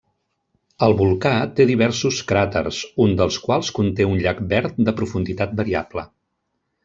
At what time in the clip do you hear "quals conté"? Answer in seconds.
3.45-4.09